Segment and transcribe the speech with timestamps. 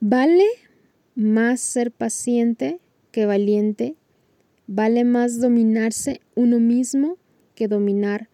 [0.00, 0.44] Vale
[1.14, 2.80] más ser paciente
[3.12, 3.96] que valiente.
[4.66, 7.16] Vale más dominarse uno mismo
[7.54, 8.28] que dominar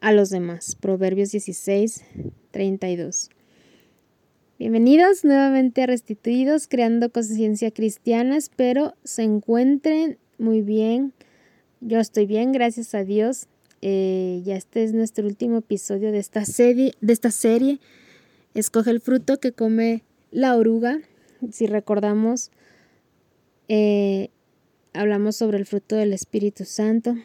[0.00, 0.76] a los demás.
[0.76, 2.04] Proverbios 16,
[2.52, 3.30] 32.
[4.60, 8.36] Bienvenidos nuevamente a Restituidos, creando conciencia cristiana.
[8.36, 11.12] Espero se encuentren muy bien.
[11.80, 13.48] Yo estoy bien, gracias a Dios.
[13.82, 16.94] Eh, ya este es nuestro último episodio de esta serie.
[17.00, 17.80] De esta serie.
[18.54, 21.00] Escoge el fruto que come la oruga.
[21.50, 22.50] Si recordamos,
[23.68, 24.30] eh,
[24.92, 27.16] hablamos sobre el fruto del Espíritu Santo.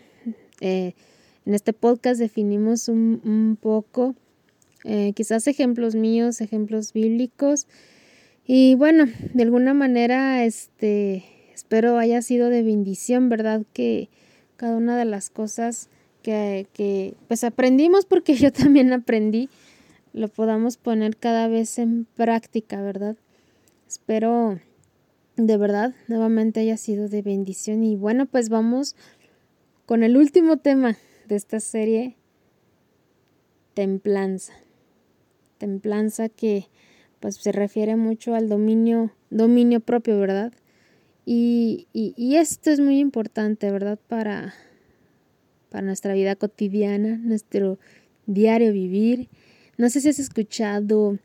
[0.61, 0.93] Eh,
[1.45, 4.15] en este podcast definimos un, un poco
[4.85, 7.67] eh, quizás ejemplos míos, ejemplos bíblicos.
[8.45, 11.23] Y bueno, de alguna manera, este,
[11.53, 13.63] espero haya sido de bendición, ¿verdad?
[13.73, 14.09] Que
[14.57, 15.89] cada una de las cosas
[16.21, 19.49] que, que pues aprendimos, porque yo también aprendí,
[20.13, 23.17] lo podamos poner cada vez en práctica, ¿verdad?
[23.87, 24.59] Espero
[25.35, 27.83] de verdad nuevamente haya sido de bendición.
[27.83, 28.95] Y bueno, pues vamos
[29.85, 32.15] con el último tema de esta serie,
[33.73, 34.53] templanza
[35.63, 36.67] templanza que
[37.21, 40.51] pues se refiere mucho al dominio, dominio propio, ¿verdad?
[41.25, 43.97] Y, y, esto es muy importante, ¿verdad?
[44.09, 44.53] Para,
[45.69, 47.79] para nuestra vida cotidiana, nuestro
[48.25, 49.29] diario vivir.
[49.77, 51.17] No sé si has escuchado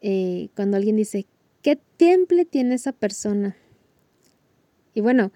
[0.00, 1.26] eh, cuando alguien dice,
[1.62, 3.56] ¿qué temple tiene esa persona?
[4.94, 5.32] Y bueno,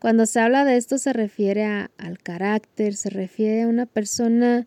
[0.00, 4.66] cuando se habla de esto se refiere al carácter, se refiere a una persona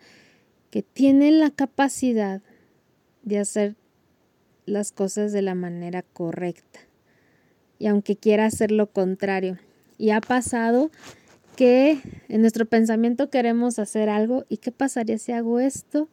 [0.72, 2.42] que tiene la capacidad
[3.24, 3.76] de hacer
[4.66, 6.80] las cosas de la manera correcta.
[7.80, 9.58] Y aunque quiera hacer lo contrario.
[9.98, 10.90] Y ha pasado
[11.58, 12.00] que
[12.30, 16.10] en nuestro pensamiento queremos hacer algo y qué pasaría si hago esto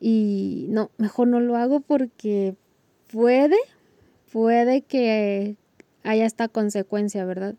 [0.00, 2.56] y no, mejor no lo hago porque
[3.12, 3.56] puede,
[4.32, 5.56] puede que
[6.02, 7.54] haya esta consecuencia, ¿verdad?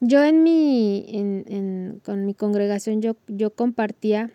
[0.00, 4.30] Yo en mi, en, con mi congregación yo, yo compartía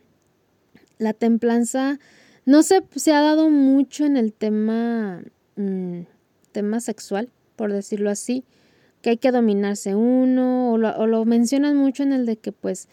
[0.98, 2.00] la templanza
[2.46, 5.24] no sé, se ha dado mucho en el tema,
[5.56, 6.02] mm,
[6.52, 8.44] tema sexual, por decirlo así,
[9.02, 12.90] que hay que dominarse uno, o lo, mencionan mucho en el de que pues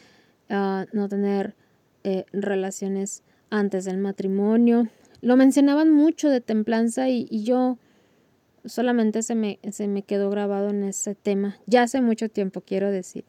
[0.51, 1.57] ah, no tener
[2.05, 4.89] eh, relaciones antes del matrimonio.
[5.21, 7.79] Lo mencionaban mucho de templanza y, yo
[8.65, 12.91] solamente se me, se me quedó grabado en ese tema, ya hace mucho tiempo, quiero
[12.91, 13.25] decir.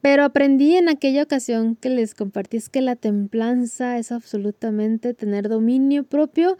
[0.00, 5.48] Pero aprendí en aquella ocasión que les compartí es que la templanza es absolutamente tener
[5.48, 6.58] dominio propio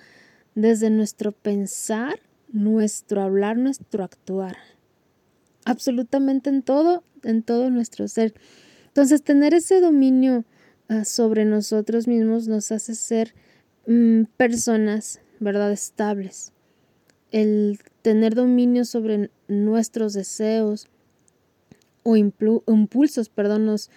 [0.54, 2.20] desde nuestro pensar,
[2.50, 4.56] nuestro hablar, nuestro actuar.
[5.66, 8.32] Absolutamente en todo, en todo nuestro ser.
[8.86, 10.44] Entonces, tener ese dominio
[11.04, 13.34] sobre nosotros mismos nos hace ser
[13.86, 16.52] mm, personas, ¿verdad?, estables.
[17.30, 20.88] El tener dominio sobre nuestros deseos,
[22.04, 23.90] o impulsos, perdón, nos,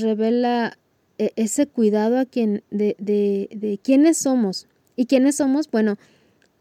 [0.00, 0.76] revela
[1.16, 4.66] e-, ese cuidado a quien, de, de, de quiénes somos.
[4.96, 5.70] ¿Y quiénes somos?
[5.70, 5.96] Bueno,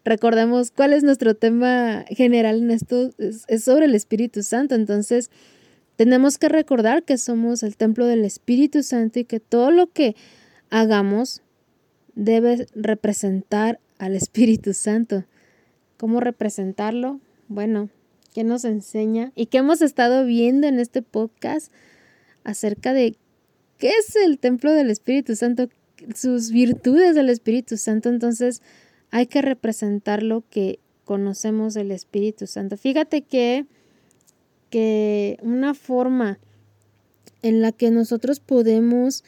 [0.06, 4.76] recordemos cuál es nuestro tema general en esto, es, es, sobre el Espíritu Santo.
[4.76, 5.30] Entonces,
[5.96, 10.16] tenemos que recordar que somos el templo del Espíritu Santo y que todo lo que
[10.70, 11.42] hagamos
[12.16, 15.26] debe representar al Espíritu Santo.
[15.98, 17.20] ¿Cómo representarlo?
[17.48, 17.90] Bueno,
[18.34, 21.72] que nos enseña y que hemos estado viendo en este podcast
[22.44, 23.16] acerca de
[23.78, 25.70] qué es el templo del Espíritu Santo,
[26.16, 28.10] sus virtudes del Espíritu Santo.
[28.10, 28.62] Entonces
[29.12, 32.78] hay que representar lo que conocemos del Espíritu Santo.
[32.78, 33.66] Fíjate que,
[34.74, 36.40] que una forma
[37.44, 39.24] en la que nosotros podemos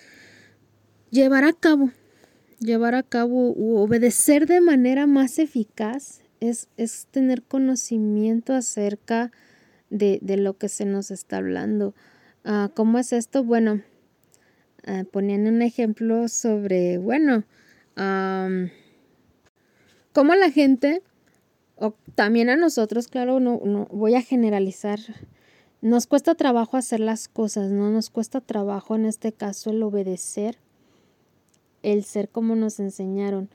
[1.11, 1.91] llevar a cabo,
[2.59, 6.67] llevar a cabo u obedecer de manera más eficaz es,
[7.11, 9.31] tener conocimiento acerca
[9.91, 11.94] de, lo que se nos está hablando.
[12.44, 13.44] Ah, ¿Cómo es esto?
[13.44, 13.84] Bueno,
[14.88, 17.44] uh, ponían un ejemplo sobre, bueno,
[20.11, 21.03] cómo la gente,
[21.75, 24.99] o también a nosotros, claro, no, no voy a generalizar,
[25.85, 27.91] nos cuesta trabajo hacer las cosas, ¿no?
[27.91, 30.58] Nos cuesta trabajo en este caso el obedecer,
[31.84, 33.49] el ser como nos enseñaron.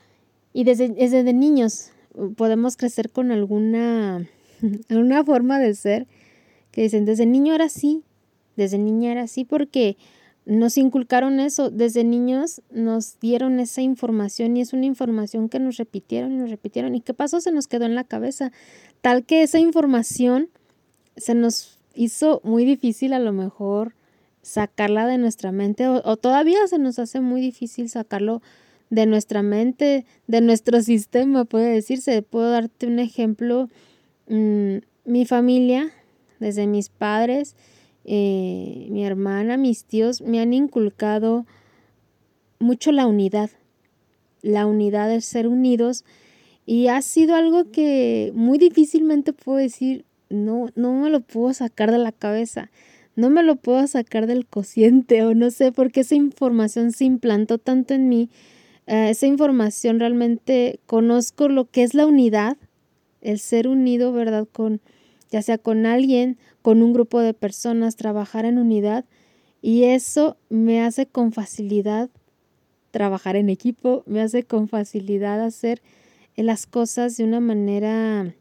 [0.53, 1.91] Y desde, desde niños,
[2.37, 4.29] podemos crecer con alguna,
[4.89, 6.07] alguna forma de ser
[6.71, 8.05] que dicen, desde niño era así,
[8.55, 9.97] desde niña era así porque
[10.47, 15.79] nos inculcaron eso, desde niños nos dieron esa información y es una información que nos
[15.79, 18.53] repitieron y nos repitieron y qué pasó, se nos quedó en la cabeza,
[19.01, 20.49] tal que esa información
[21.17, 23.95] se nos hizo muy difícil a lo mejor
[24.43, 28.41] sacarla de nuestra mente o, o todavía se nos hace muy difícil sacarlo
[28.91, 32.23] de nuestra mente, de nuestro sistema, puede decirse.
[32.23, 33.69] Puedo darte un ejemplo.
[34.29, 35.91] Mm, mi familia,
[36.39, 37.57] desde mis padres,
[38.05, 41.47] eh, mi hermana, mis tíos, me han inculcado
[42.59, 43.51] mucho la unidad,
[44.43, 46.05] la unidad de ser unidos
[46.67, 51.91] y ha sido algo que muy difícilmente puedo decir, no, no me lo puedo sacar
[51.91, 52.71] de la cabeza,
[53.17, 57.59] no me lo puedo sacar del cociente o no sé, porque esa información se implantó
[57.59, 58.31] tanto en mí,
[58.87, 62.57] eh, esa información realmente conozco lo que es la unidad,
[63.21, 64.49] el ser unido, ¿verdad?
[64.51, 64.81] Con,
[65.31, 69.05] ya sea con alguien, con un grupo de personas, trabajar en unidad.
[69.63, 72.11] Y eso me hace con facilidad
[72.91, 75.83] trabajar en equipo, me hace con facilidad hacer
[76.37, 78.35] las cosas de una manera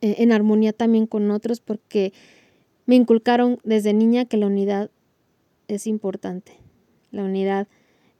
[0.00, 2.12] en armonía también con otros porque
[2.86, 4.90] me inculcaron desde niña que la unidad
[5.68, 6.52] es importante.
[7.10, 7.68] La unidad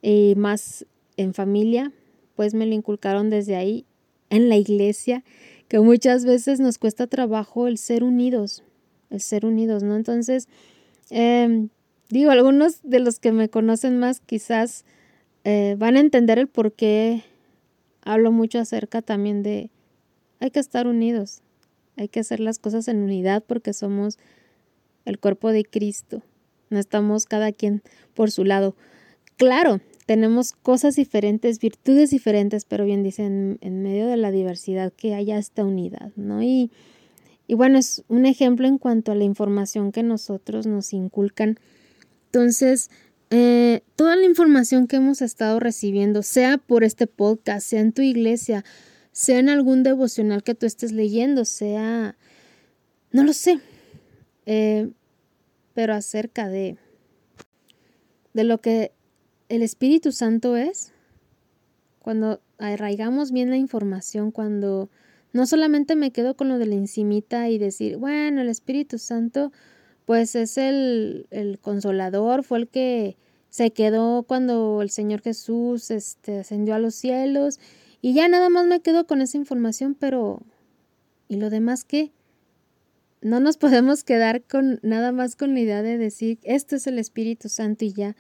[0.03, 0.87] y más
[1.17, 1.93] en familia,
[2.37, 3.85] pues me lo inculcaron desde ahí,
[4.31, 5.25] en la iglesia,
[5.69, 8.63] que muchas veces nos cuesta trabajo el ser unidos,
[9.11, 9.97] el ser unidos, ¿no?
[9.97, 10.49] Entonces,
[11.11, 11.69] em,
[12.09, 14.85] digo, algunos de los que me conocen más quizás
[15.45, 17.23] eh, van a entender el por qué
[18.03, 19.71] hablo mucho acerca también de
[20.41, 21.43] hay que estar unidos,
[21.99, 24.19] hay que hacer las cosas en unidad porque somos
[25.05, 26.23] el cuerpo de Cristo,
[26.71, 27.83] no estamos cada quien
[28.15, 28.75] por su lado.
[29.37, 35.15] Claro, tenemos cosas diferentes, virtudes diferentes, pero bien dicen, en medio de la diversidad que
[35.15, 36.43] haya esta unidad, ¿no?
[36.43, 36.71] Y,
[37.47, 41.59] y bueno, es un ejemplo en cuanto a la información que nosotros nos inculcan.
[42.27, 42.91] Entonces,
[43.31, 48.03] eh, toda la información que hemos estado recibiendo, sea por este podcast, sea en tu
[48.03, 48.65] iglesia,
[49.19, 52.17] sea en algún devocional que tú estés leyendo, sea,
[53.11, 53.59] no lo sé,
[54.47, 54.91] eh,
[55.75, 56.79] pero acerca de,
[58.33, 58.93] de lo que
[59.49, 60.93] el Espíritu Santo es,
[61.99, 64.89] cuando arraigamos bien la información, cuando
[65.33, 69.51] no solamente me quedo con lo de la encimita y decir, bueno, el Espíritu Santo
[70.05, 73.17] pues es el, el consolador, fue el que
[73.49, 77.59] se quedó cuando el Señor Jesús este, ascendió a los cielos
[78.01, 80.43] y ya nada más me quedo con esa información, pero
[81.29, 82.13] ¿y lo demás qué?
[83.21, 86.99] No nos podemos quedar con nada más con la idea de decir, esto es el
[86.99, 88.17] Espíritu Santo y ya.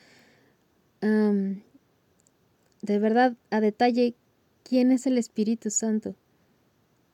[1.00, 4.14] de verdad, a detalle,
[4.62, 6.14] ¿quién es el Espíritu Santo?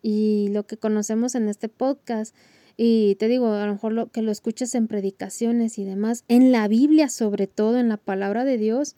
[0.02, 2.34] Y lo que conocemos en este podcast
[2.76, 6.50] y te digo, a lo mejor lo, que lo escuches en predicaciones y demás, en
[6.50, 8.96] la Biblia sobre todo, en la palabra de Dios,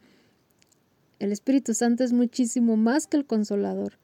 [1.19, 3.99] el Espíritu Santo es muchísimo más que el consolador.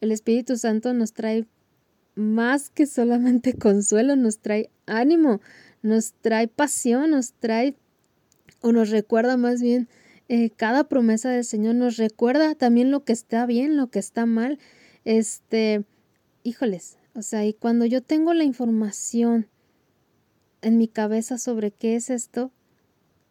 [0.00, 1.46] El Espíritu Santo nos trae
[2.14, 5.40] más que solamente consuelo, nos trae ánimo,
[5.82, 7.76] nos trae pasión, nos trae
[8.60, 9.88] o nos recuerda más bien
[10.28, 14.26] eh, cada promesa del Señor, nos recuerda también lo que está bien, lo que está
[14.26, 14.58] mal.
[15.04, 15.84] Este,
[16.42, 19.46] híjoles, o sea, y cuando yo tengo la información
[20.62, 22.50] en mi cabeza sobre qué es esto,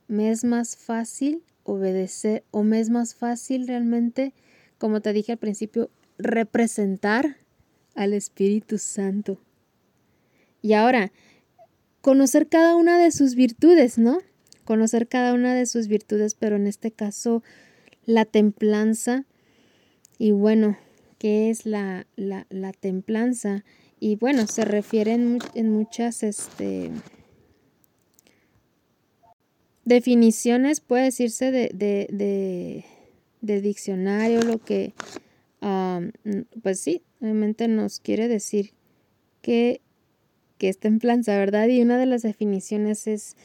[0.07, 4.33] me es más fácil obedecer o me es más fácil realmente,
[4.77, 7.35] como te dije al principio, representar
[7.95, 9.37] al Espíritu Santo.
[10.61, 11.11] Y ahora,
[12.01, 14.19] conocer cada una de sus virtudes, ¿no?
[14.63, 17.43] Conocer cada una de sus virtudes, pero en este caso
[18.05, 19.25] la templanza.
[20.17, 20.77] Y bueno,
[21.17, 23.63] qué es la, la, la templanza.
[23.99, 26.91] Y bueno, se refiere en, muchas este,
[29.85, 32.83] definiciones, puede decirse de, de,
[33.41, 34.93] de, diccionario, lo que,
[36.61, 38.71] pues sí, obviamente nos quiere decir
[39.41, 39.81] que,
[40.57, 41.67] que es templanza, ¿verdad?
[41.67, 43.37] Y una de las definiciones es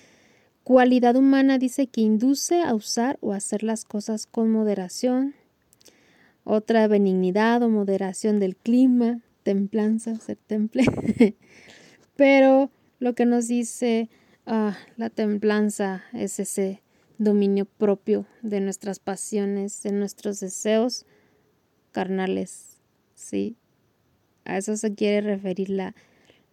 [0.64, 5.34] cualidad humana, dice que induce a usar o hacer las cosas con moderación,
[6.44, 10.84] otra benignidad o moderación del clima, templanza, ser temple.
[12.16, 14.08] Pero lo que nos dice
[14.46, 16.82] ah, la templanza es ese
[17.18, 21.06] dominio propio de nuestras pasiones, de nuestros deseos
[21.92, 22.78] carnales.
[23.14, 23.56] ¿Sí?
[24.44, 25.94] A eso se quiere referir la,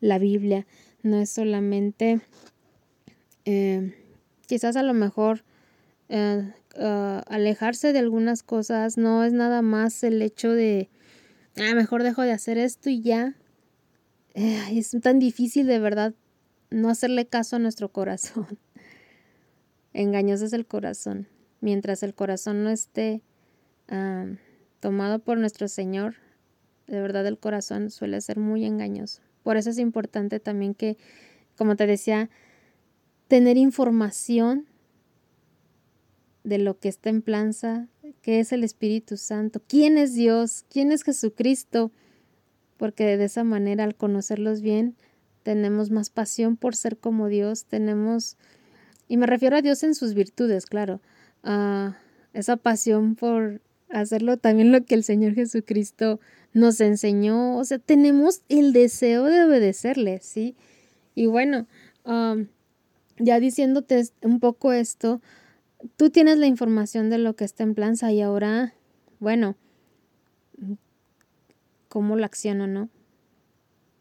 [0.02, 0.68] la Biblia.
[1.04, 2.20] No es solamente,
[3.46, 3.94] eh,
[4.48, 5.44] quizás a lo mejor
[6.10, 10.90] eh, Ah, alejarse de algunas cosas, no es nada más el hecho de,
[11.58, 13.36] ah, mejor dejo de hacer esto y ya.
[14.36, 16.14] es tan difícil de verdad
[16.70, 18.48] no hacerle caso a nuestro corazón.
[19.94, 21.28] Engañoso es el corazón.
[21.62, 23.22] Mientras el corazón no esté
[24.80, 26.16] tomado por nuestro Señor,
[26.88, 29.22] de verdad el corazón suele ser muy engañoso.
[29.44, 30.98] Por eso es importante también que,
[31.56, 32.30] como te decía,
[33.28, 34.68] tener información
[36.44, 37.88] de lo que es templanza,
[38.22, 41.92] qué es el Espíritu Santo, quién es Dios, quién es Jesucristo,
[42.78, 44.96] porque de esa manera al conocerlos bien
[45.48, 48.36] tenemos más pasión por ser como Dios, tenemos,
[49.08, 51.00] y me refiero a Dios en sus virtudes, claro,
[51.42, 51.96] a
[52.34, 56.20] esa pasión por hacerlo también lo que el Señor Jesucristo
[56.52, 60.58] nos enseñó, o sea, tenemos el deseo de obedecerle, ¿sí?
[61.16, 61.66] Y bueno,
[63.18, 65.22] ya diciéndote un poco esto,
[65.96, 68.74] tú tienes la información de lo que está en planza y ahora,
[69.22, 69.56] bueno,
[71.88, 72.90] ¿cómo la acciono, no?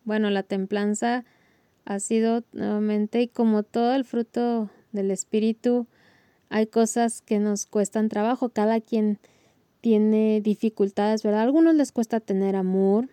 [0.02, 1.24] Bueno, la templanza
[1.86, 5.86] ha sido nuevamente, y como todo el fruto del espíritu,
[6.48, 9.18] hay cosas que nos cuestan trabajo, cada quien
[9.80, 11.40] tiene dificultades, ¿verdad?
[11.40, 13.08] A algunos les cuesta tener amor,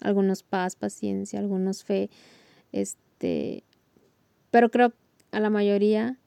[0.00, 2.10] algunos paz, paciencia, algunos fe,
[2.72, 3.64] este,
[4.50, 4.92] pero creo
[5.32, 6.18] a la mayoría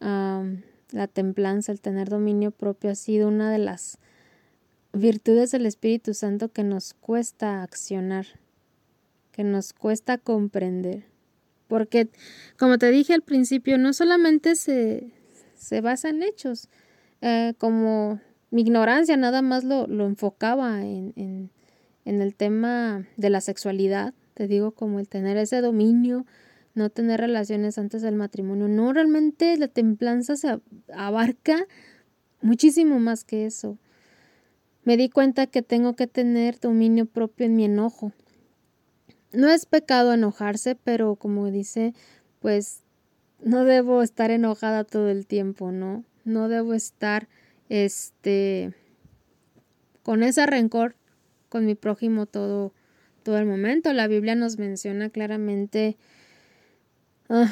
[0.00, 3.98] la templanza, el tener dominio propio ha sido una de las
[4.92, 8.26] virtudes del Espíritu Santo que nos cuesta accionar,
[9.32, 11.04] que nos cuesta comprender.
[11.66, 12.10] Porque,
[12.58, 15.10] como te dije al principio, no solamente se,
[15.54, 16.68] se basa en hechos,
[17.22, 18.20] eh, como
[18.50, 21.50] mi ignorancia nada más lo, lo enfocaba en, en,
[22.04, 26.26] en el tema de la sexualidad, te digo, como el tener ese dominio,
[26.74, 28.68] no tener relaciones antes del matrimonio.
[28.68, 30.58] No, realmente la templanza se
[30.94, 31.66] abarca
[32.40, 33.78] muchísimo más que eso.
[34.84, 38.12] Me di cuenta que tengo que tener dominio propio en mi enojo.
[39.32, 41.94] No es pecado enojarse, pero como dice,
[42.40, 42.82] pues
[43.40, 46.04] no debo estar enojada todo el tiempo, ¿no?
[46.24, 47.28] No debo estar
[47.68, 48.74] este
[50.02, 50.96] con ese rencor
[51.48, 52.72] con mi prójimo todo
[53.22, 53.92] todo el momento.
[53.92, 55.96] La Biblia nos menciona claramente
[57.34, 57.50] Ah.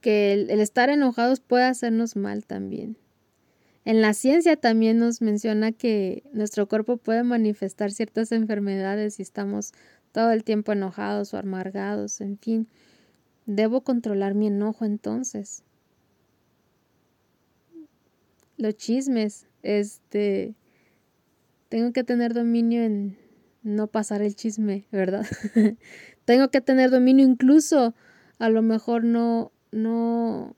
[0.00, 2.96] que el, estar enojados puede hacernos mal también.
[3.84, 9.72] En la ciencia también nos menciona que nuestro cuerpo puede manifestar ciertas enfermedades si estamos
[10.12, 12.68] todo el tiempo enojados o amargados, en fin.
[13.46, 15.64] Debo controlar mi enojo entonces.
[18.56, 20.54] Los chismes, este,
[21.68, 23.16] tengo que tener dominio en
[23.62, 25.26] no pasar el chisme, ¿verdad?
[26.24, 27.94] Tengo que tener dominio incluso
[28.38, 30.54] a lo mejor no, no,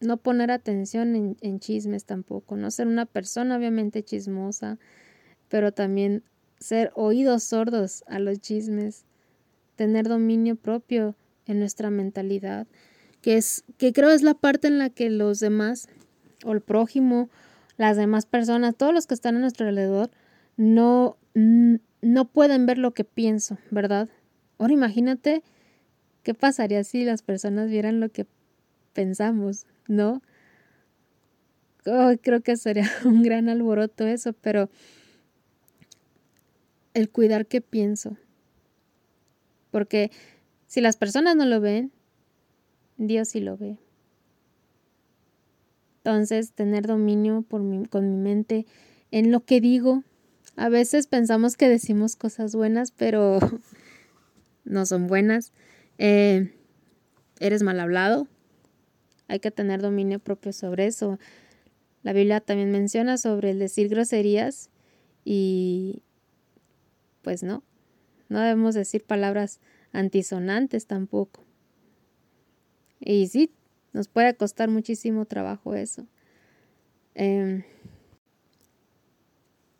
[0.00, 4.78] no poner atención en, en chismes tampoco, no ser una persona obviamente chismosa,
[5.48, 6.22] pero también
[6.60, 9.04] ser oídos sordos a los chismes,
[9.76, 11.14] tener dominio propio
[11.46, 12.66] en nuestra mentalidad,
[13.22, 15.88] que es que creo es la parte en la que los demás
[16.44, 17.30] o el prójimo,
[17.76, 20.10] las demás personas, todos los que están a nuestro alrededor
[20.56, 21.16] no
[22.00, 24.08] no pueden ver lo que pienso, ¿verdad?
[24.58, 25.42] Ahora imagínate
[26.22, 28.26] qué pasaría si las personas vieran lo que
[28.92, 30.22] pensamos, ¿no?
[32.22, 34.68] creo que sería un gran alboroto eso, pero
[36.94, 38.16] el cuidar qué pienso.
[39.70, 40.10] Porque
[40.66, 41.92] si las personas no lo ven,
[42.96, 43.78] Dios sí lo ve.
[45.98, 48.66] Entonces, tener dominio con mi mente
[49.10, 50.04] en lo que digo.
[50.56, 53.38] A veces pensamos que decimos cosas buenas, pero
[54.64, 55.52] no son buenas.
[55.98, 56.52] Eh,
[57.40, 58.26] eres mal hablado.
[59.28, 61.18] Hay que tener dominio propio sobre eso.
[62.02, 64.70] La Biblia también menciona sobre el decir groserías
[65.24, 66.02] y
[67.22, 67.62] pues no,
[68.28, 69.60] no debemos decir palabras
[69.92, 71.44] antisonantes tampoco.
[73.00, 73.52] Y sí,
[73.92, 76.06] nos puede costar muchísimo trabajo eso.
[77.14, 77.64] Em,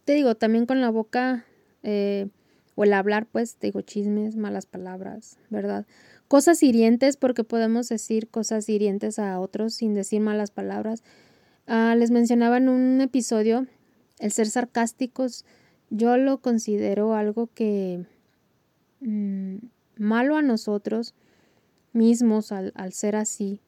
[0.05, 1.45] te digo, también con la boca
[1.83, 2.29] eh,
[2.75, 5.87] o el hablar, pues, digo, chismes, malas palabras, ¿verdad?
[6.29, 11.03] Cosas hirientes, porque podemos decir cosas hirientes a otros sin decir malas palabras.
[11.67, 13.67] Ah, les mencionaba en un episodio
[14.19, 15.47] el ser sarcásticos.
[15.91, 18.05] Yo lo considero algo que
[19.01, 19.57] mm,
[19.97, 21.15] malo a nosotros
[21.95, 23.63] mismos al, al ser así.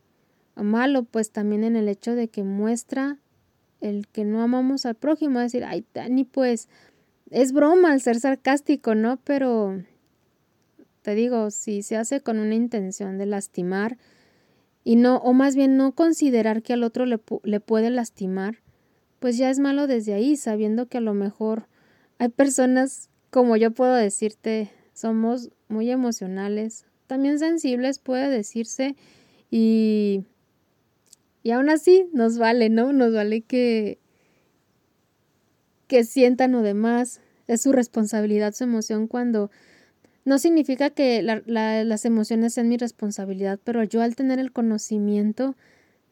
[0.55, 3.19] Malo, pues también en el hecho de que muestra
[3.81, 6.69] el que no amamos al prójimo, decir, ay, Dani, pues
[7.31, 9.19] es broma al ser sarcástico, ¿no?
[9.25, 9.83] Pero
[11.03, 13.99] te digo, si se hace con una intención de lastimar
[14.85, 18.59] y no, o más bien no considerar que al otro le, le puede lastimar,
[19.19, 21.69] pues ya es malo desde ahí, sabiendo que a lo mejor
[22.19, 28.95] hay personas, como yo puedo decirte, somos muy emocionales, también sensibles puede decirse
[29.51, 30.25] y,
[31.43, 32.93] y aún así nos vale, ¿no?
[32.93, 33.99] Nos vale que,
[35.87, 37.21] que sientan o demás.
[37.47, 39.51] Es su responsabilidad, su emoción cuando
[40.25, 45.57] no significa que las emociones sean mi responsabilidad, pero yo al tener el conocimiento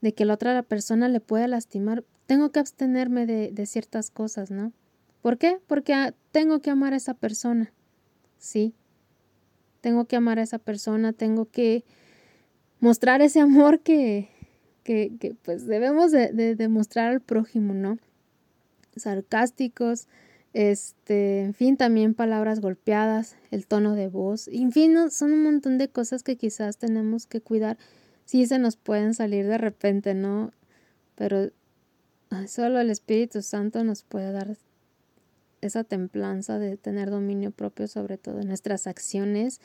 [0.01, 4.73] de que la otra persona le puede lastimar, tengo que abstenerme de, ciertas cosas, ¿no?
[5.23, 5.59] ¿Por qué?
[5.67, 7.73] Porque ah, tengo que amar a esa persona,
[8.39, 8.75] ¿sí?
[9.81, 11.85] Tengo que amar a esa persona, tengo que
[12.81, 14.29] mostrar ese amor que,
[14.85, 17.99] que, pues debemos de, de demostrar al prójimo, ¿no?
[18.97, 20.09] Sarcásticos,
[20.55, 25.79] este, en fin, también palabras golpeadas, el tono de voz, en fin, son un montón
[25.79, 27.79] de cosas que quizás tenemos que cuidar.
[28.25, 30.53] Sí se nos pueden salir de repente, ¿no?
[31.15, 31.51] Pero
[32.47, 34.57] solo el Espíritu Santo nos puede dar
[35.61, 39.61] esa templanza de tener dominio propio sobre todo en nuestras acciones.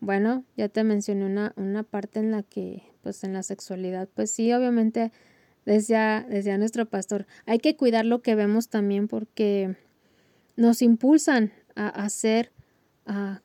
[0.00, 4.30] bueno, ya te mencioné una, una parte en la que, pues en la sexualidad, pues
[4.30, 5.12] sí, obviamente
[5.64, 9.76] Decía, decía nuestro pastor, hay que cuidar lo que vemos también porque
[10.56, 12.52] nos impulsan a hacer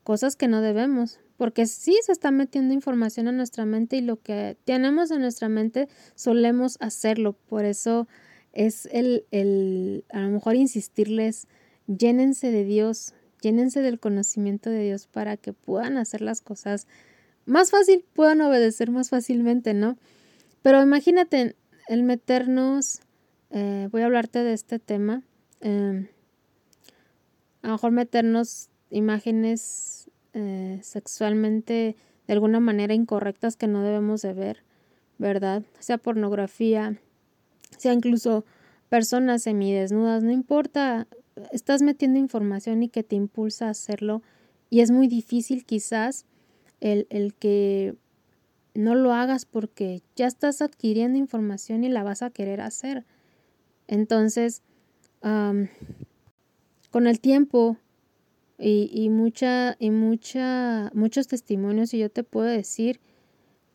[0.04, 1.20] cosas que no debemos.
[1.38, 5.50] Porque sí se está metiendo información en nuestra mente y lo que tenemos en nuestra
[5.50, 7.34] mente solemos hacerlo.
[7.34, 8.08] Por eso
[8.54, 11.48] es el, el a lo mejor insistirles,
[11.86, 16.88] llénense de Dios, llénense del conocimiento de Dios para que puedan hacer las cosas
[17.46, 19.98] más fácil, puedan obedecer más fácilmente, ¿no?
[20.64, 21.56] Pero imagínate,
[21.88, 23.02] el meternos,
[23.52, 25.24] eh, voy a hablarte de este tema,
[25.62, 26.08] em,
[27.62, 31.96] a lo mejor meternos imágenes eh, sexualmente
[32.28, 34.64] de alguna manera incorrectas que no debemos de ver,
[35.18, 35.64] ¿verdad?
[35.80, 37.00] Sea pornografía,
[37.78, 38.46] sea incluso
[38.90, 41.08] personas semidesnudas, no importa,
[41.52, 44.22] estás metiendo información y que te impulsa a hacerlo
[44.70, 46.26] y es muy difícil quizás
[46.82, 47.96] el, el que
[48.78, 53.06] no lo hagas porque ya estás adquiriendo información y la vas a querer hacer.
[53.88, 54.62] Entonces,
[55.22, 57.78] con el tiempo
[58.60, 63.00] y, mucha, y mucha, muchos testimonios, y yo te puedo decir,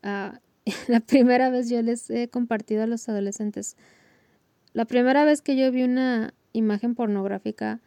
[0.04, 0.38] ah,
[0.86, 3.76] la primera vez yo les he compartido a los adolescentes,
[4.72, 7.80] la primera vez que yo vi una imagen pornográfica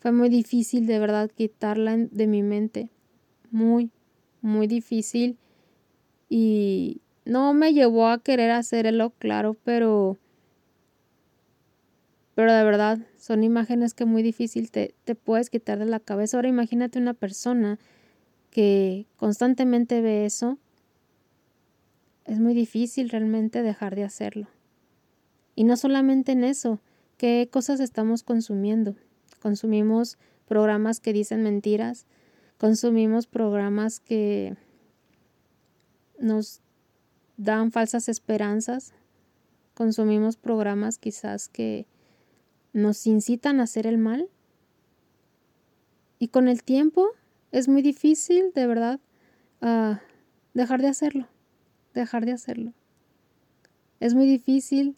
[0.00, 2.90] fue muy difícil de verdad quitarla de mi mente.
[3.52, 3.90] Muy,
[4.40, 5.38] muy difícil
[6.30, 10.16] y no me llevó a querer hacerlo, claro, pero
[12.34, 16.38] pero de verdad son imágenes que muy difícil te, te puedes quitar de la cabeza.
[16.38, 17.78] Ahora imagínate una persona
[18.50, 20.56] que constantemente ve eso.
[22.24, 24.48] Es muy difícil realmente dejar de hacerlo.
[25.54, 26.80] Y no solamente en eso,
[27.18, 28.94] ¿qué cosas estamos consumiendo?
[29.42, 30.16] Consumimos
[30.46, 32.06] programas que dicen mentiras,
[32.56, 34.56] consumimos programas que
[36.20, 36.60] nos
[37.36, 38.92] dan falsas esperanzas,
[39.74, 41.86] consumimos programas quizás que
[42.72, 44.28] nos incitan a hacer el mal.
[46.18, 47.08] Y con el tiempo
[47.50, 49.00] es muy difícil, de verdad,
[49.62, 50.00] ah,
[50.54, 51.28] dejar de hacerlo,
[51.94, 52.74] dejar de hacerlo.
[54.00, 54.96] Es muy difícil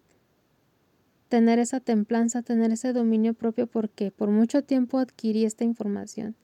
[1.28, 6.36] tener esa templanza, tener ese dominio propio porque por mucho tiempo adquirí esta información.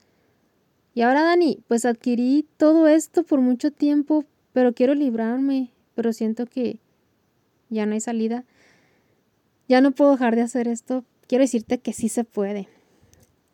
[0.95, 4.25] Y ahora, Dani, pues adquirí todo esto por mucho tiempo,
[4.59, 6.81] pero quiero librarme, pero siento que
[7.69, 8.45] ya no hay salida.
[9.69, 11.05] Ya no puedo dejar de hacer esto.
[11.29, 12.67] Quiero decirte que sí se puede.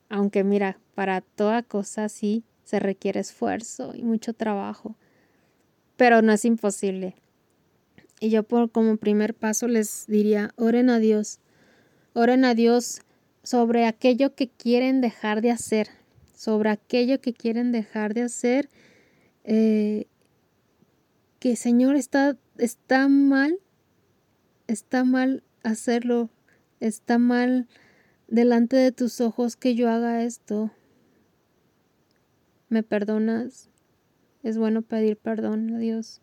[0.09, 4.97] Aunque mira, para toda cosa sí se requiere esfuerzo y mucho trabajo.
[5.99, 7.17] Pero no es imposible.
[8.19, 11.39] Y yo por como primer paso les diría, oren a Dios.
[12.15, 13.03] Oren a Dios
[13.43, 15.89] sobre aquello que quieren dejar de hacer.
[16.35, 18.71] Sobre aquello que quieren dejar de hacer.
[19.45, 20.07] Eh,
[21.45, 23.59] que Señor está, está mal,
[24.67, 26.31] está mal hacerlo,
[26.81, 27.69] está mal
[28.29, 30.71] delante de tus ojos que yo haga esto.
[32.71, 33.69] ¿Me perdonas?
[34.43, 36.23] Es bueno pedir perdón a Dios.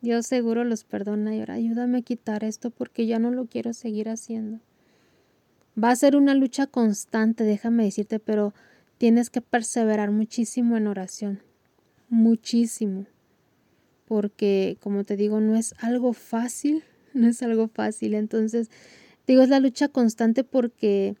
[0.00, 3.74] Dios seguro los perdona y ahora ayúdame a quitar esto porque ya no lo quiero
[3.74, 4.60] seguir haciendo.
[5.78, 8.54] Va a ser una lucha constante, déjame decirte, pero
[8.96, 11.42] tienes que perseverar muchísimo en oración.
[12.08, 13.04] Muchísimo
[14.06, 16.82] porque como te digo, no es algo fácil,
[17.14, 18.14] no es algo fácil.
[18.14, 18.70] Entonces,
[19.26, 21.16] digo, es la lucha constante porque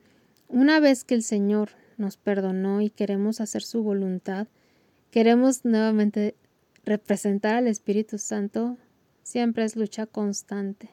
[0.48, 4.48] una vez que el Señor nos perdonó y queremos hacer su voluntad,
[5.10, 6.34] queremos nuevamente
[6.84, 8.76] representar al Espíritu Santo,
[9.22, 10.90] siempre es lucha constante.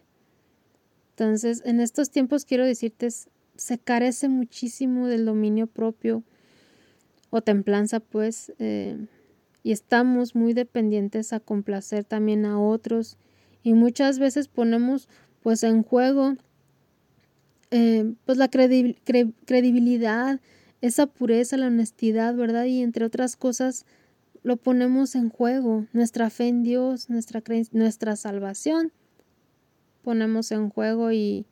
[1.11, 3.09] Entonces, en estos tiempos quiero decirte,
[3.55, 6.23] se carece muchísimo del dominio propio
[7.29, 8.97] o templanza, pues, eh,
[9.63, 13.17] y estamos muy dependientes a complacer también a otros
[13.63, 15.07] y muchas veces ponemos
[15.41, 16.35] pues en juego
[17.71, 20.39] eh, pues la credibilidad,
[20.81, 22.65] esa pureza, la honestidad, ¿verdad?
[22.65, 23.87] Y entre otras cosas
[24.43, 28.91] lo ponemos en juego, nuestra fe en Dios, nuestra, nuestra salvación,
[30.03, 31.47] ponemos en juego y,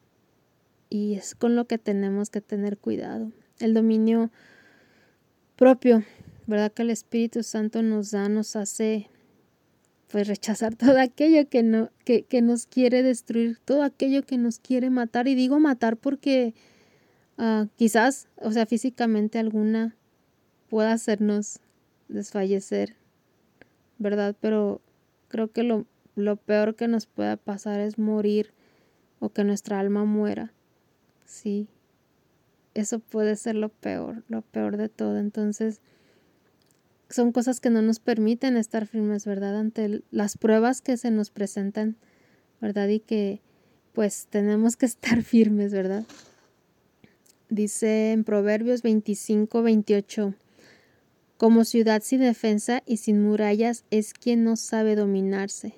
[0.90, 3.32] y es con lo que tenemos que tener cuidado.
[3.60, 4.30] El dominio
[5.56, 6.04] propio,
[6.52, 6.74] ¿verdad?
[6.74, 9.10] Que el Espíritu Santo nos da, nos hace
[10.10, 14.60] pues rechazar todo aquello que, no, que, que nos quiere destruir, todo aquello que nos
[14.60, 15.30] quiere matar.
[15.30, 16.54] Y digo matar porque
[17.38, 19.96] uh, quizás, o sea, físicamente alguna
[20.70, 21.62] pueda hacernos
[22.10, 22.98] desfallecer,
[23.98, 24.36] ¿verdad?
[24.42, 24.82] Pero
[25.30, 25.86] creo que lo,
[26.16, 28.52] lo peor que nos pueda pasar es morir
[29.20, 30.52] o que nuestra alma muera.
[31.26, 31.70] Sí,
[32.74, 35.18] eso puede ser lo peor, lo peor de todo.
[35.18, 35.80] Entonces,
[37.14, 39.58] son cosas que no nos permiten estar firmes, ¿verdad?
[39.58, 41.98] Ante las pruebas que se nos presentan,
[42.60, 42.88] ¿verdad?
[42.90, 43.42] Y que
[43.94, 46.06] pues tenemos que estar firmes, ¿verdad?
[47.50, 50.34] Dice en Proverbios 25, 28,
[51.38, 55.74] como ciudad sin defensa y sin murallas es quien no sabe dominarse.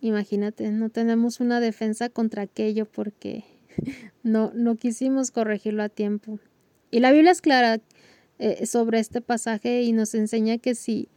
[0.00, 3.44] Imagínate, no tenemos una defensa contra aquello porque
[4.22, 6.38] no, no quisimos corregirlo a tiempo.
[6.90, 7.80] Y la Biblia es clara
[8.42, 11.10] eh, sobre este pasaje y nos enseña que si,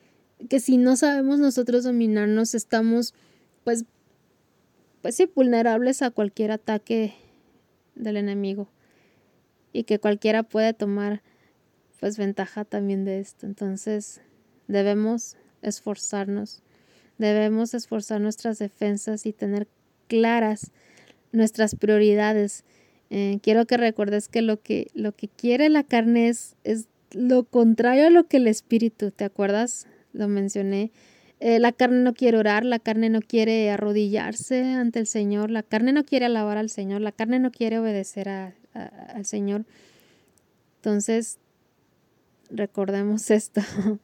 [0.50, 3.14] que si no sabemos nosotros dominarnos, estamos
[3.64, 3.86] pues,
[5.02, 7.14] pues sí, vulnerables a cualquier ataque
[7.96, 8.68] del enemigo
[9.72, 11.22] y que cualquiera puede tomar
[12.02, 13.46] pues ventaja también de esto.
[13.46, 14.20] Entonces
[14.68, 16.62] debemos esforzarnos,
[17.20, 19.70] debemos esforzar nuestras defensas y tener
[20.10, 20.72] claras
[21.32, 22.66] nuestras prioridades.
[23.12, 27.44] Eh, quiero que recuerdes que lo que, lo que quiere la carne es, es lo
[27.44, 29.88] contrario a lo que el espíritu, ¿te acuerdas?
[30.12, 30.92] Lo mencioné.
[31.40, 35.64] Eh, la carne no quiere orar, la carne no quiere arrodillarse ante el Señor, la
[35.64, 39.66] carne no quiere alabar al Señor, la carne no quiere obedecer al Señor.
[40.78, 41.38] Entonces,
[42.50, 43.62] recordemos esto.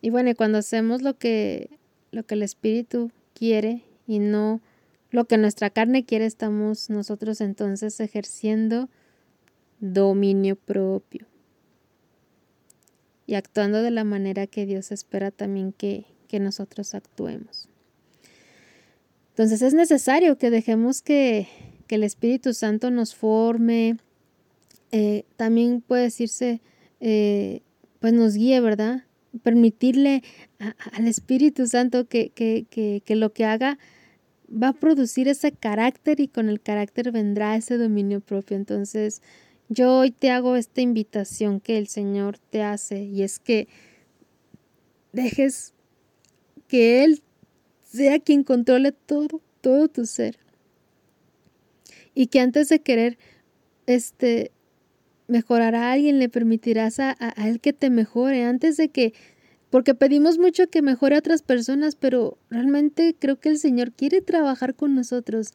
[0.00, 1.78] y bueno, cuando hacemos lo que,
[2.10, 4.60] lo que el Espíritu quiere y no
[5.10, 8.88] lo que nuestra carne quiere, estamos nosotros entonces ejerciendo
[9.78, 11.26] dominio propio
[13.26, 16.06] y actuando de la manera que Dios espera también que,
[16.38, 17.66] nosotros actuemos.
[19.30, 21.48] Entonces es necesario que dejemos que,
[21.88, 23.96] el Espíritu Santo nos forme,
[24.92, 26.60] eh, también puede decirse,
[27.00, 27.62] eh,
[28.00, 29.04] pues nos guíe, ¿verdad?
[29.42, 30.22] Permitirle
[30.92, 32.66] al Espíritu Santo que, que,
[33.02, 33.78] que lo que haga
[34.50, 38.58] va a producir ese carácter y con el carácter vendrá ese dominio propio.
[38.58, 39.22] Entonces,
[39.68, 43.68] yo hoy te hago esta invitación que el Señor te hace y es que
[45.12, 45.74] dejes
[46.68, 47.22] que Él
[47.82, 50.38] sea quien controle todo, todo tu ser.
[52.14, 53.18] Y que antes de querer
[53.86, 54.52] este,
[55.26, 58.44] mejorar a alguien, le permitirás a, a, Él que te mejore.
[58.44, 59.12] Antes de que,
[59.70, 64.22] porque pedimos mucho que mejore a otras personas, pero realmente creo que el Señor quiere
[64.22, 65.52] trabajar con nosotros.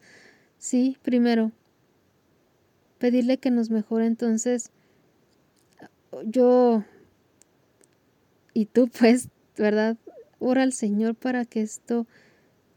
[0.58, 1.52] Sí, primero
[3.02, 4.06] pedirle que nos mejore.
[4.06, 4.70] Entonces,
[6.24, 6.84] yo
[8.54, 9.96] y tú pues, ¿verdad?
[10.38, 12.06] Ora al Señor para que esto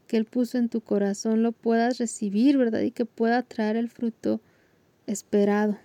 [0.08, 2.80] que Él puso en tu corazón lo puedas recibir, ¿verdad?
[2.80, 4.40] Y que pueda traer el fruto
[5.06, 5.78] esperado.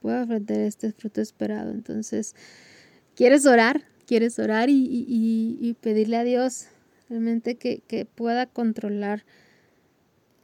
[0.00, 1.72] Pueda ofrecer este fruto esperado.
[1.72, 2.36] Entonces,
[3.16, 3.82] ¿quieres orar?
[4.06, 6.66] ¿Quieres orar y, pedirle a Dios
[7.08, 9.24] realmente que, pueda controlar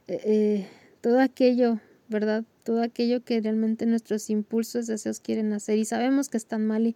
[0.07, 0.67] eh, eh,
[0.99, 1.79] todo aquello,
[2.13, 2.45] ¿verdad?
[2.63, 6.95] todo aquello que realmente nuestros impulsos, deseos quieren hacer y sabemos que están mal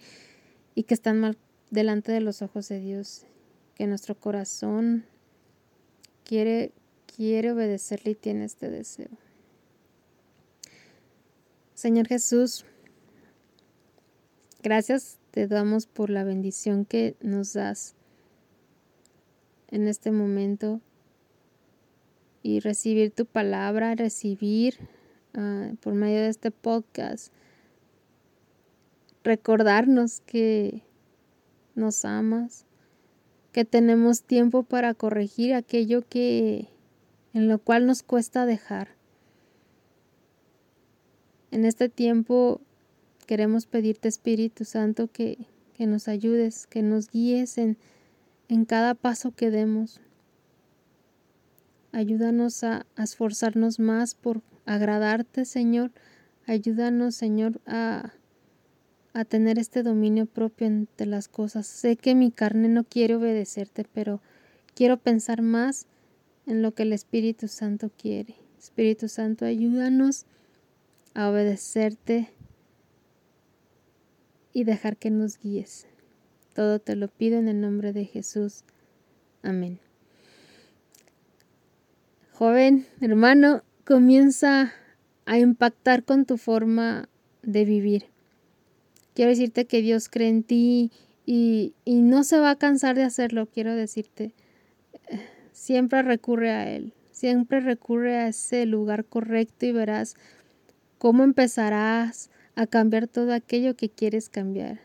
[0.75, 1.37] y, que están mal
[1.71, 3.25] delante de los ojos de Dios,
[3.75, 5.05] que nuestro corazón
[6.23, 6.71] quiere,
[7.13, 9.09] quiere obedecerle y tiene este deseo.
[11.73, 12.65] Señor Jesús,
[14.63, 17.95] gracias te damos por la bendición que nos das
[19.69, 20.79] en este momento
[22.41, 24.79] y recibir tu palabra, recibir
[25.39, 27.31] Ah, por medio de este podcast,
[29.23, 30.81] recordarnos que
[31.75, 32.65] nos amas,
[33.51, 36.69] que tenemos tiempo para corregir aquello que
[37.35, 38.95] en lo cual nos cuesta dejar.
[41.51, 42.59] En este tiempo
[43.27, 45.37] queremos pedirte Espíritu Santo que,
[45.75, 47.77] que nos ayudes, que nos guíes en,
[48.47, 50.01] en cada paso que demos.
[51.91, 55.91] Ayúdanos a, a esforzarnos más por agradarte, Señor.
[56.45, 58.13] Ayúdanos, Señor, a,
[59.13, 61.65] a tener este dominio propio entre las cosas.
[61.65, 64.21] Sé que mi carne no quiere obedecerte, pero
[64.75, 65.87] quiero pensar más
[66.45, 68.35] en lo que el Espíritu Santo quiere.
[68.59, 70.25] Espíritu Santo, ayúdanos
[71.13, 72.29] a obedecerte
[74.53, 75.87] y dejar que nos guíes.
[76.53, 78.63] Todo te lo pido en el nombre de Jesús.
[79.43, 79.79] Amén.
[82.33, 84.73] Joven, hermano, comienza
[85.25, 87.07] a impactar con tu forma
[87.41, 88.07] de vivir.
[89.13, 90.91] Quiero decirte que Dios cree en ti
[91.25, 94.33] y, y no se va a cansar de hacerlo, quiero decirte.
[95.53, 100.15] Siempre recurre a Él, siempre recurre a ese lugar correcto y verás
[100.97, 104.81] cómo empezarás a cambiar todo aquello que quieres cambiar.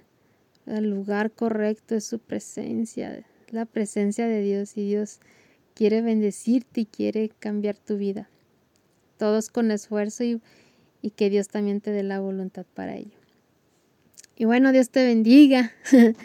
[0.65, 5.19] El lugar correcto es su presencia, la presencia de Dios y Dios
[5.75, 8.29] quiere bendecirte y quiere cambiar tu vida.
[9.23, 10.41] Todos con esfuerzo y,
[11.01, 13.17] y que Dios también te dé la voluntad para ello.
[14.35, 15.71] Y bueno, Dios te bendiga.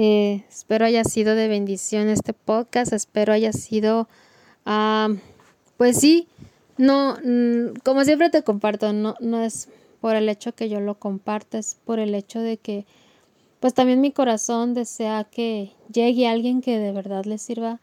[0.00, 2.92] Eh, espero haya sido de bendición este podcast.
[2.92, 4.08] Espero haya sido,
[4.64, 5.08] ah,
[5.76, 6.28] pues sí,
[6.76, 9.68] no, mm, como siempre te comparto, no, no es
[10.00, 12.86] por el hecho que yo lo comparta, es por el hecho de que,
[13.58, 17.80] pues también mi corazón desea que llegue alguien que de verdad le sirva.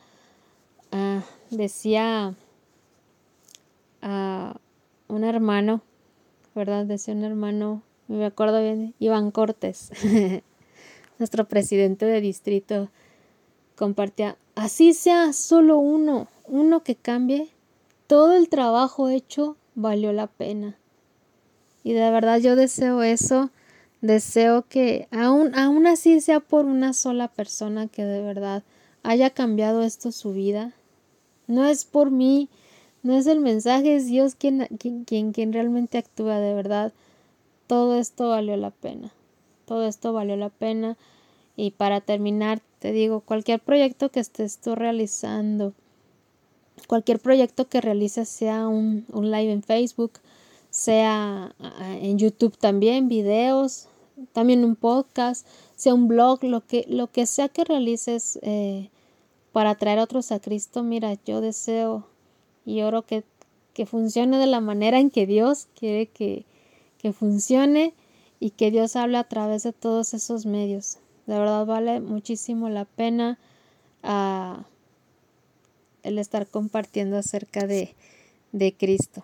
[0.93, 2.33] Ah, decía
[4.05, 4.55] a
[5.09, 5.81] un hermano,
[6.53, 6.85] ¿verdad?
[6.85, 9.89] Decía un hermano me acuerdo bien, Iván Cortés,
[11.19, 12.89] nuestro presidente de distrito,
[13.75, 17.49] compartía, así sea solo uno, uno que cambie,
[18.05, 20.77] todo el trabajo hecho valió la pena.
[21.83, 23.49] Y de verdad yo deseo eso,
[24.01, 28.63] deseo que aún, aún así sea por una sola persona que de verdad
[29.01, 30.73] haya cambiado esto su vida.
[31.47, 32.49] No es por mí,
[33.05, 34.67] no es el mensaje, es Dios quien,
[35.05, 36.91] quien, realmente actúa de verdad
[37.67, 39.13] todo esto valió la pena.
[39.65, 40.97] Todo esto valió la pena.
[41.55, 45.73] Y para terminar, te digo, cualquier proyecto que estés tú realizando,
[46.87, 50.13] cualquier proyecto que realices, sea un, live en Facebook,
[50.71, 53.87] sea ah, en YouTube también, videos,
[54.33, 58.89] también un podcast, sea un blog, lo que, lo que sea que realices eh,
[59.51, 62.07] para traer a otros a Cristo, mira, yo deseo
[62.65, 63.23] y oro que,
[63.73, 66.45] que funcione de la manera en que Dios quiere que,
[66.97, 67.93] que funcione
[68.39, 70.97] y que Dios hable a través de todos esos medios.
[71.27, 73.39] De verdad vale muchísimo la pena
[74.03, 74.65] ah,
[76.03, 77.95] el estar compartiendo acerca de,
[78.51, 79.23] de Cristo.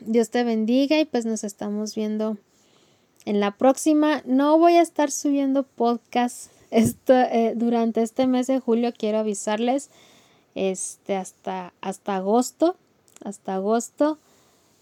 [0.00, 2.36] Dios te bendiga y pues nos estamos viendo
[3.24, 4.22] en la próxima.
[4.24, 8.92] No voy a estar subiendo podcast eh, durante este mes de julio.
[8.96, 9.90] Quiero avisarles
[10.58, 12.76] este, hasta, hasta agosto.
[13.24, 14.18] Hasta agosto.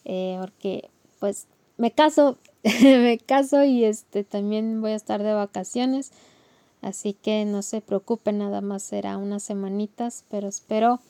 [0.05, 0.89] Eh, porque
[1.21, 2.39] pues me caso,
[2.83, 6.12] me caso y este también voy a estar de vacaciones.
[6.83, 11.01] Así que no se preocupen, nada más será unas semanitas, pero espero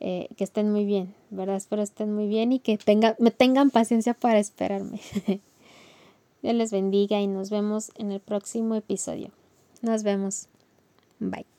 [0.00, 1.56] eh, que estén muy bien, ¿verdad?
[1.56, 2.78] Espero estén muy bien y que
[3.18, 5.00] me tengan paciencia para esperarme.
[6.42, 9.30] Dios les bendiga y nos vemos en el próximo episodio.
[9.82, 10.48] Nos vemos.
[11.18, 11.53] Bye.